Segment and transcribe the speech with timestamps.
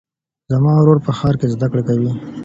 [0.51, 2.11] زما ورور په ښار کې زده کړې کوي.